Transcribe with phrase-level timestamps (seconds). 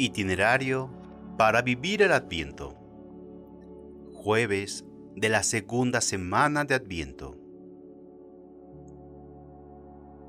[0.00, 0.90] Itinerario
[1.36, 2.76] para vivir el Adviento.
[4.14, 4.84] Jueves
[5.16, 7.36] de la segunda semana de Adviento.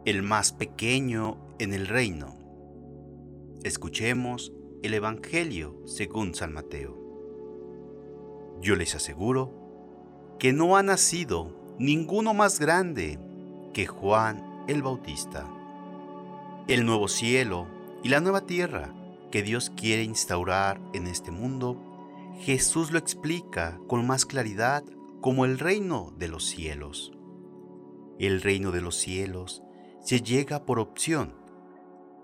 [0.05, 2.35] El más pequeño en el reino.
[3.63, 6.97] Escuchemos el Evangelio según San Mateo.
[8.61, 13.19] Yo les aseguro que no ha nacido ninguno más grande
[13.73, 15.47] que Juan el Bautista.
[16.67, 17.67] El nuevo cielo
[18.03, 18.95] y la nueva tierra
[19.31, 21.81] que Dios quiere instaurar en este mundo,
[22.39, 24.83] Jesús lo explica con más claridad
[25.21, 27.11] como el reino de los cielos.
[28.17, 29.61] El reino de los cielos
[30.01, 31.33] se llega por opción,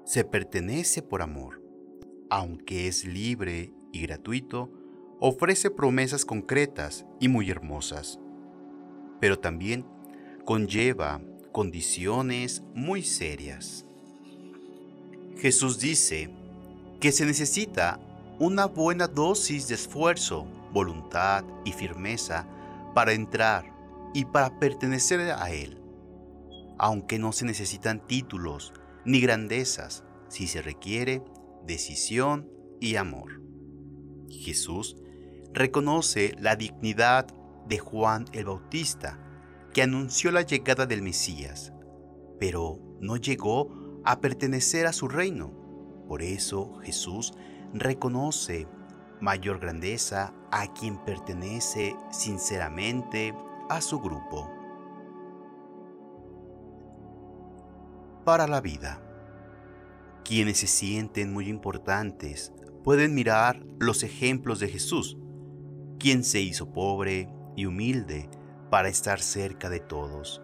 [0.05, 1.61] se pertenece por amor,
[2.29, 4.71] aunque es libre y gratuito,
[5.19, 8.19] ofrece promesas concretas y muy hermosas,
[9.19, 9.85] pero también
[10.45, 11.21] conlleva
[11.51, 13.85] condiciones muy serias.
[15.37, 16.29] Jesús dice
[17.05, 17.99] que se necesita
[18.39, 22.47] una buena dosis de esfuerzo, voluntad y firmeza
[22.95, 23.63] para entrar
[24.15, 25.79] y para pertenecer a Él,
[26.79, 28.73] aunque no se necesitan títulos
[29.05, 31.21] ni grandezas si se requiere
[31.63, 32.49] decisión
[32.81, 33.39] y amor.
[34.27, 34.95] Jesús
[35.53, 37.27] reconoce la dignidad
[37.67, 39.19] de Juan el Bautista,
[39.75, 41.71] que anunció la llegada del Mesías,
[42.39, 45.64] pero no llegó a pertenecer a su reino
[46.07, 47.33] por eso Jesús
[47.73, 48.67] reconoce
[49.19, 53.33] mayor grandeza a quien pertenece sinceramente
[53.69, 54.49] a su grupo.
[58.23, 59.01] Para la vida.
[60.23, 62.51] Quienes se sienten muy importantes
[62.83, 65.17] pueden mirar los ejemplos de Jesús,
[65.99, 68.29] quien se hizo pobre y humilde
[68.69, 70.41] para estar cerca de todos.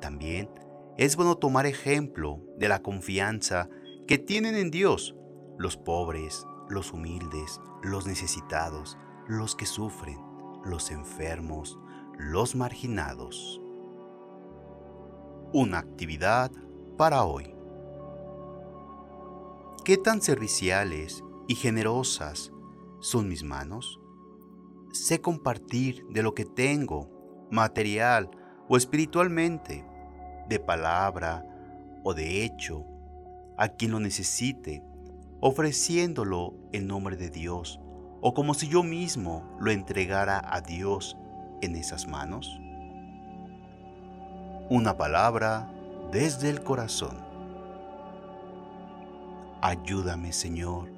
[0.00, 0.48] También
[0.96, 3.68] es bueno tomar ejemplo de la confianza
[4.06, 5.16] que tienen en Dios
[5.58, 8.96] los pobres, los humildes, los necesitados,
[9.26, 10.18] los que sufren,
[10.64, 11.78] los enfermos,
[12.16, 13.60] los marginados.
[15.52, 16.52] Una actividad
[16.96, 17.54] para hoy.
[19.84, 22.52] ¿Qué tan serviciales y generosas
[23.00, 24.00] son mis manos?
[24.92, 28.30] Sé compartir de lo que tengo, material
[28.68, 29.84] o espiritualmente,
[30.48, 31.44] de palabra
[32.04, 32.84] o de hecho,
[33.56, 34.82] a quien lo necesite,
[35.40, 37.80] ofreciéndolo en nombre de Dios,
[38.20, 41.16] o como si yo mismo lo entregara a Dios
[41.62, 42.58] en esas manos?
[44.68, 45.72] Una palabra
[46.10, 47.18] desde el corazón.
[49.62, 50.90] Ayúdame, Señor,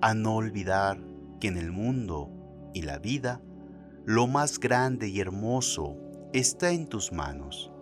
[0.00, 0.98] a no olvidar
[1.40, 2.30] que en el mundo
[2.72, 3.40] y la vida,
[4.04, 5.96] lo más grande y hermoso
[6.32, 7.72] está en tus manos,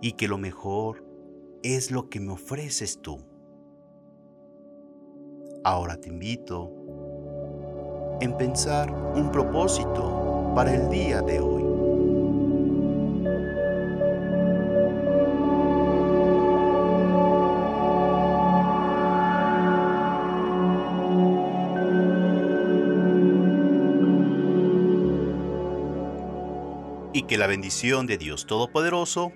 [0.00, 1.04] y que lo mejor
[1.62, 3.18] es lo que me ofreces tú.
[5.64, 6.72] Ahora te invito
[8.20, 11.64] en pensar un propósito para el día de hoy.
[27.12, 29.32] Y que la bendición de Dios Todopoderoso,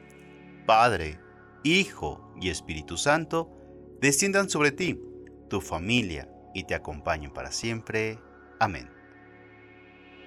[0.66, 1.21] Padre,
[1.64, 3.50] Hijo y Espíritu Santo,
[4.00, 5.00] desciendan sobre ti,
[5.48, 8.18] tu familia y te acompañen para siempre.
[8.58, 8.90] Amén.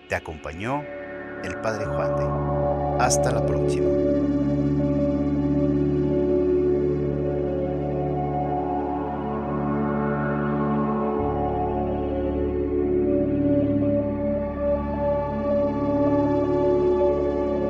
[0.09, 0.83] Te acompañó
[1.43, 3.03] el Padre Juan de.
[3.03, 4.14] Hasta la próxima.